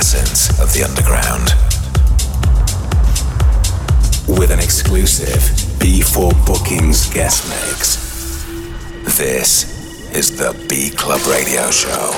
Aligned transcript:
essence 0.00 0.48
of 0.58 0.72
the 0.72 0.82
underground. 0.82 1.50
With 4.26 4.50
an 4.50 4.58
exclusive 4.58 5.42
B4 5.78 6.32
Bookings 6.46 7.12
guest 7.12 7.46
mix. 7.50 7.98
This 9.18 10.16
is 10.16 10.38
the 10.38 10.56
B 10.70 10.88
Club 10.88 11.20
Radio 11.26 11.70
Show. 11.70 12.12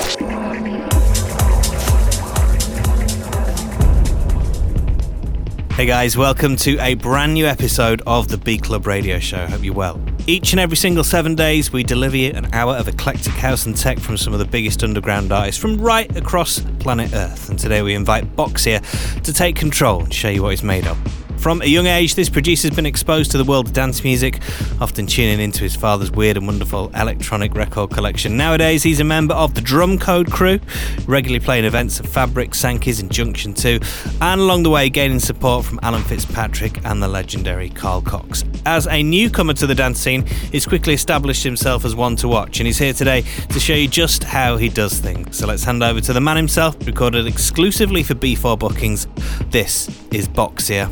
Hey 5.73 5.85
guys, 5.85 6.15
welcome 6.15 6.55
to 6.55 6.77
a 6.79 6.93
brand 6.93 7.33
new 7.33 7.45
episode 7.45 8.01
of 8.07 8.29
the 8.29 8.37
B 8.37 8.59
Club 8.59 8.87
Radio 8.87 9.19
Show. 9.19 9.45
Hope 9.47 9.61
you're 9.61 9.73
well. 9.73 9.99
Each 10.25 10.53
and 10.53 10.59
every 10.61 10.77
single 10.77 11.03
seven 11.03 11.35
days, 11.35 11.73
we 11.73 11.83
deliver 11.83 12.15
you 12.15 12.31
an 12.31 12.47
hour 12.53 12.75
of 12.75 12.87
eclectic 12.87 13.33
house 13.33 13.65
and 13.65 13.75
tech 13.75 13.99
from 13.99 14.15
some 14.15 14.31
of 14.31 14.39
the 14.39 14.45
biggest 14.45 14.81
underground 14.81 15.33
artists 15.33 15.61
from 15.61 15.77
right 15.77 16.15
across 16.15 16.61
planet 16.79 17.13
Earth. 17.13 17.49
And 17.49 17.59
today 17.59 17.81
we 17.81 17.93
invite 17.93 18.33
Boxia 18.37 18.81
to 19.21 19.33
take 19.33 19.57
control 19.57 20.03
and 20.03 20.13
show 20.13 20.29
you 20.29 20.41
what 20.41 20.51
he's 20.51 20.63
made 20.63 20.87
of. 20.87 21.22
From 21.43 21.61
a 21.61 21.65
young 21.65 21.87
age, 21.87 22.15
this 22.15 22.29
producer's 22.29 22.71
been 22.71 22.85
exposed 22.85 23.31
to 23.31 23.37
the 23.37 23.43
world 23.43 23.67
of 23.67 23.73
dance 23.73 24.01
music, 24.05 24.39
often 24.79 25.05
tuning 25.05 25.41
into 25.41 25.61
his 25.61 25.75
father's 25.75 26.09
weird 26.09 26.37
and 26.37 26.47
wonderful 26.47 26.89
electronic 26.95 27.53
record 27.53 27.89
collection. 27.89 28.37
Nowadays, 28.37 28.81
he's 28.81 29.01
a 29.01 29.03
member 29.03 29.33
of 29.33 29.53
the 29.53 29.59
Drumcode 29.59 30.31
crew, 30.31 30.61
regularly 31.05 31.43
playing 31.43 31.65
events 31.65 31.99
at 31.99 32.07
Fabric, 32.07 32.55
Sankey's, 32.55 33.01
and 33.01 33.11
Junction 33.11 33.53
2, 33.53 33.77
and 34.21 34.39
along 34.39 34.63
the 34.63 34.69
way 34.69 34.89
gaining 34.89 35.19
support 35.19 35.65
from 35.65 35.81
Alan 35.83 36.01
Fitzpatrick 36.03 36.79
and 36.85 37.03
the 37.03 37.09
legendary 37.09 37.67
Carl 37.67 38.01
Cox. 38.01 38.45
As 38.65 38.87
a 38.87 39.03
newcomer 39.03 39.51
to 39.55 39.67
the 39.67 39.75
dance 39.75 39.99
scene, 39.99 40.25
he's 40.25 40.65
quickly 40.65 40.93
established 40.93 41.43
himself 41.43 41.83
as 41.83 41.93
one 41.93 42.15
to 42.15 42.29
watch, 42.29 42.61
and 42.61 42.67
he's 42.67 42.79
here 42.79 42.93
today 42.93 43.25
to 43.49 43.59
show 43.59 43.73
you 43.73 43.89
just 43.89 44.23
how 44.23 44.55
he 44.55 44.69
does 44.69 44.97
things. 44.97 45.39
So 45.39 45.47
let's 45.47 45.65
hand 45.65 45.83
over 45.83 45.99
to 45.99 46.13
the 46.13 46.21
man 46.21 46.37
himself, 46.37 46.77
recorded 46.87 47.27
exclusively 47.27 48.01
for 48.01 48.15
B4 48.15 48.57
bookings. 48.57 49.07
This 49.49 49.89
is 50.13 50.29
Boxia. 50.29 50.89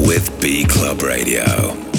with 0.00 0.40
B 0.40 0.64
Club 0.64 1.02
Radio. 1.02 1.93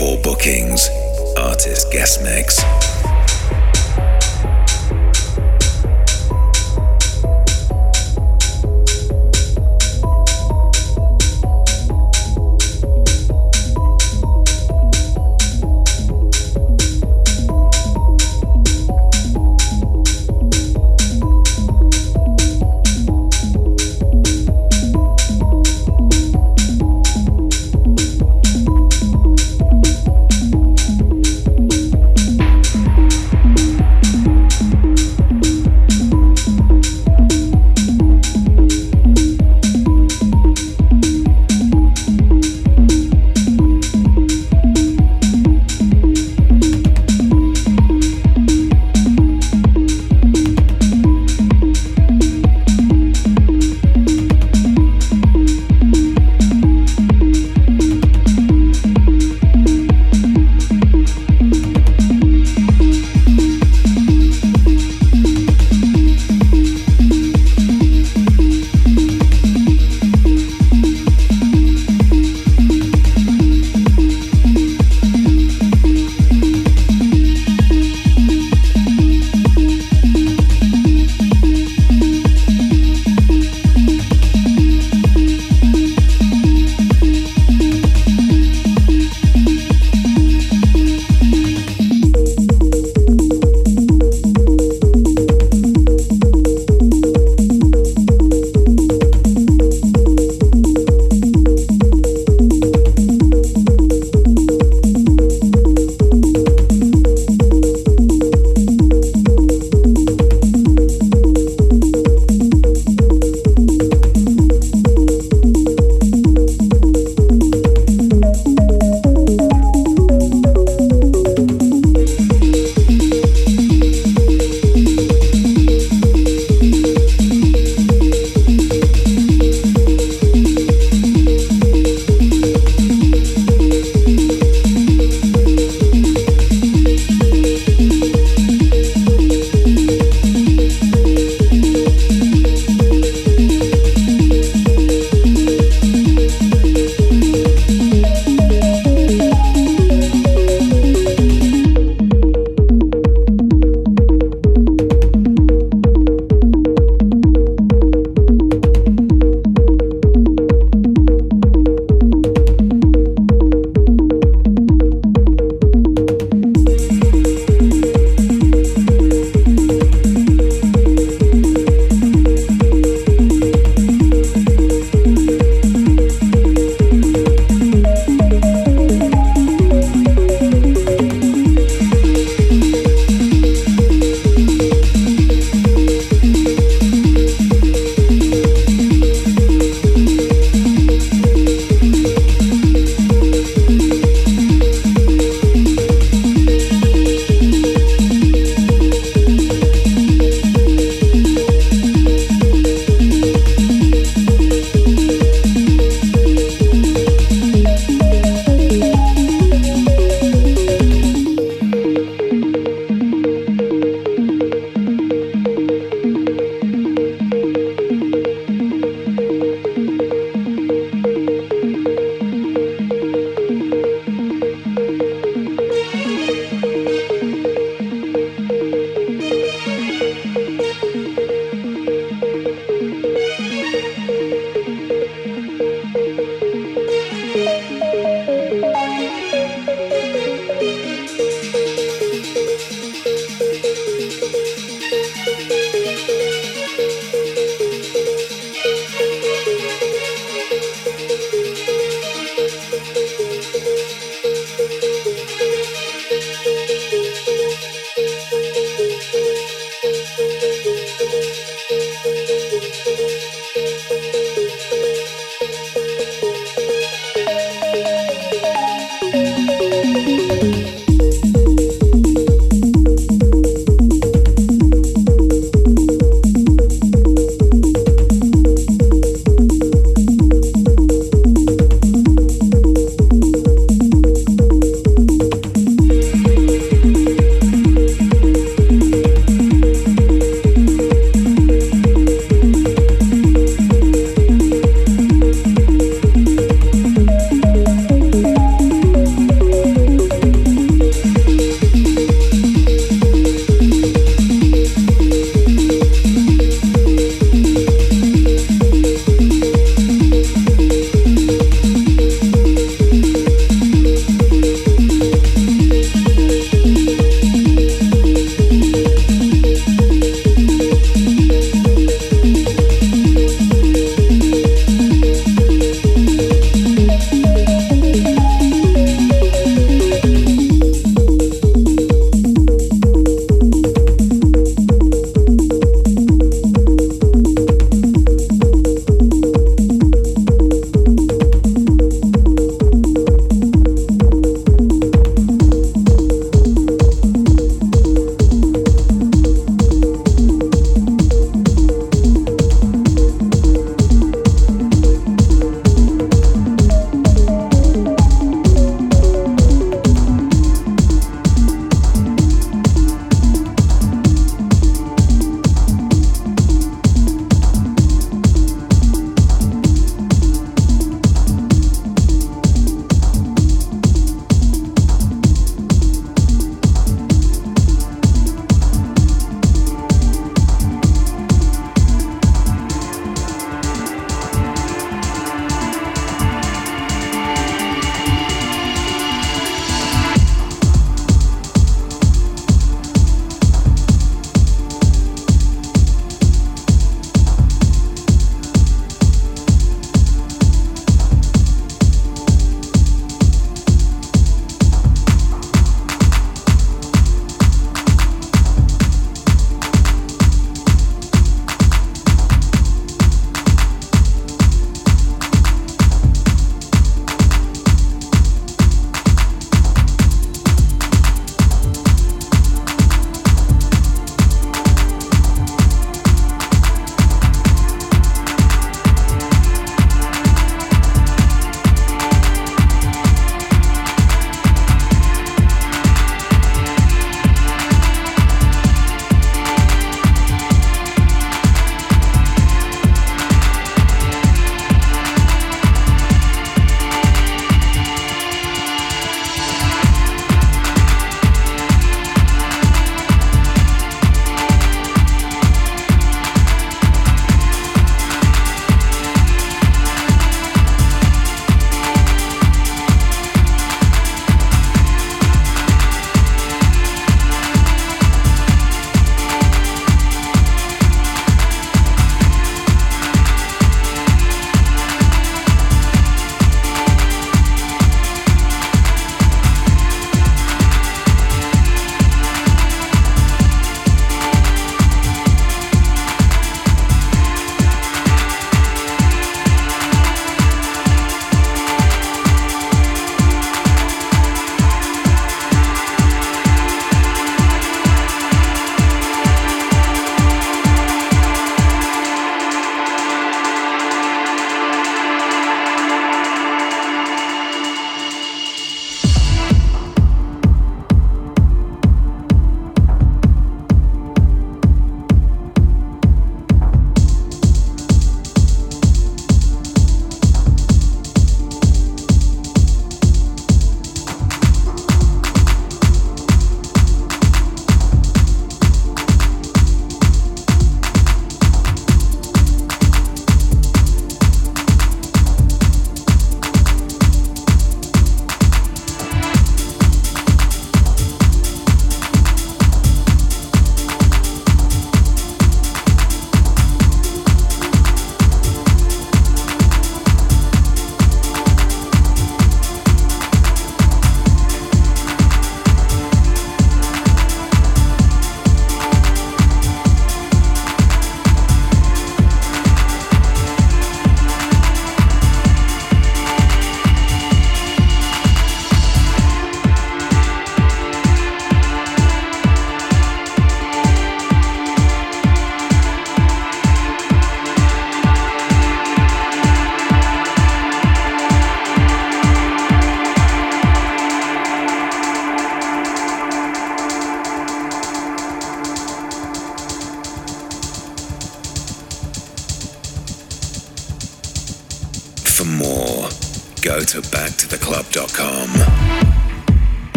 B4 0.00 0.22
Bookings 0.22 0.88
Artist 1.36 1.90
Guest 1.92 2.22
Mix. 2.22 2.99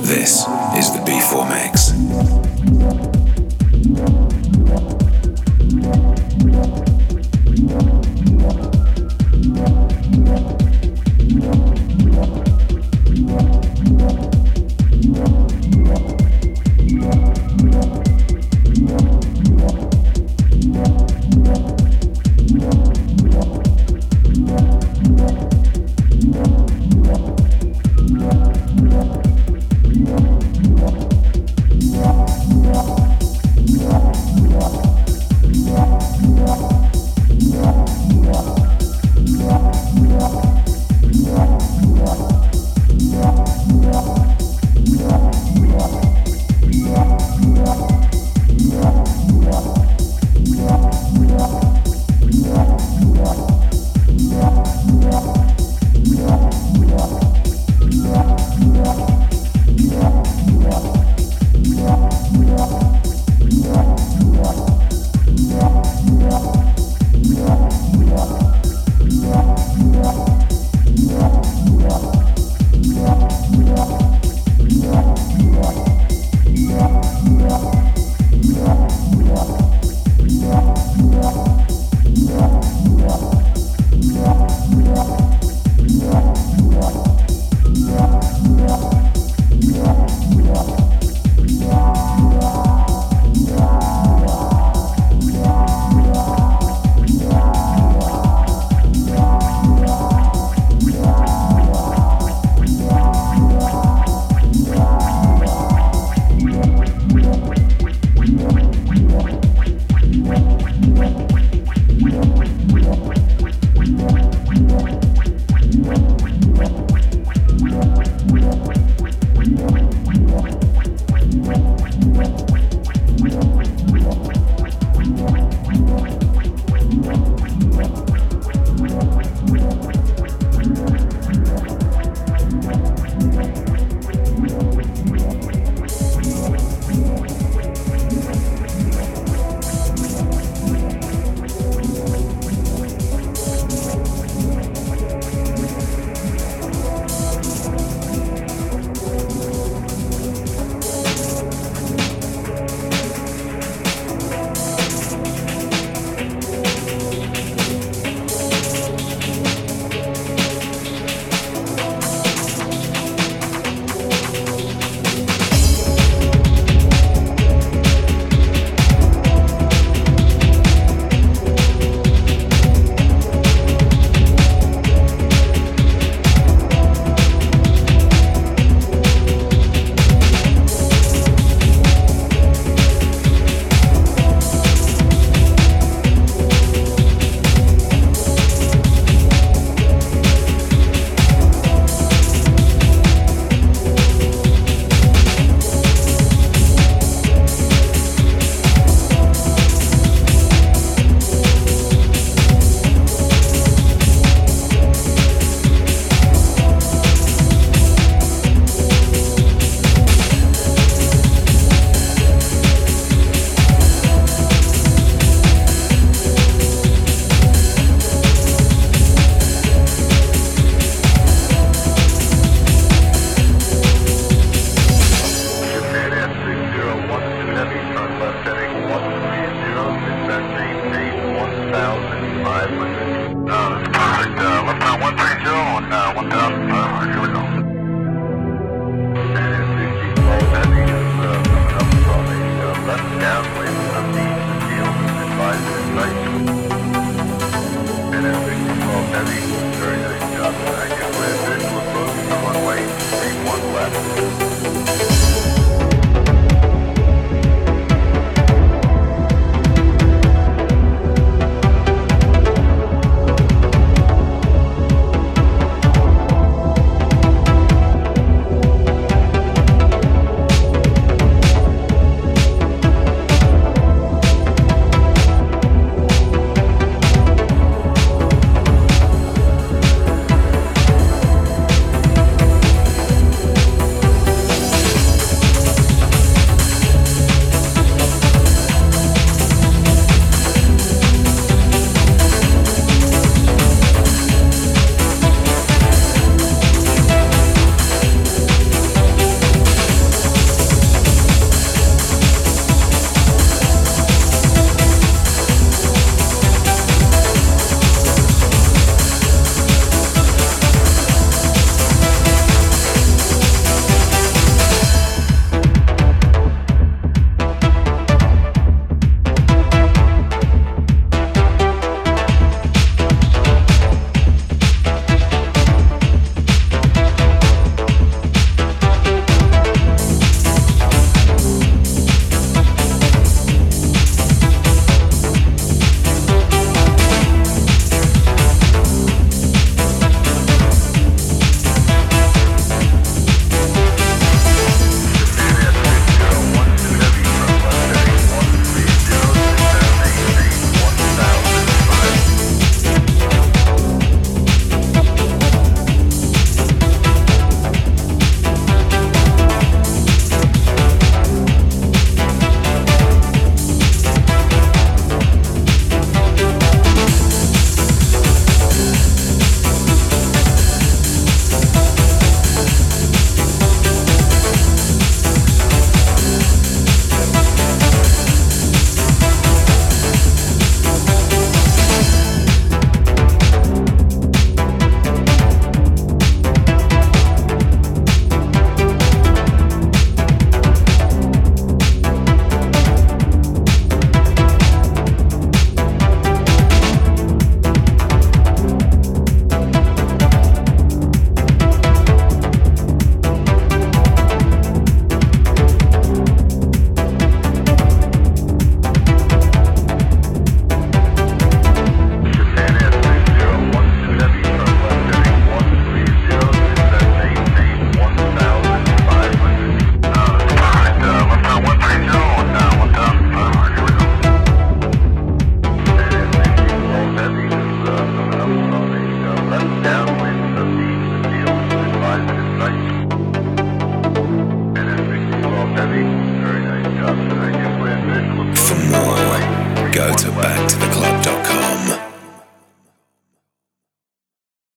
This 0.00 0.46
is 0.76 0.92
the 0.92 1.00
B4 1.04 1.44
Mix. 1.48 1.88